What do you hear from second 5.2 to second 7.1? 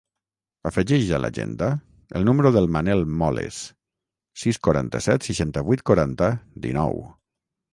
seixanta-vuit, quaranta, dinou.